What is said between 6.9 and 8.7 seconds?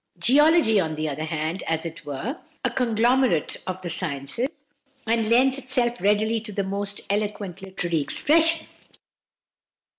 eloquent literary expression.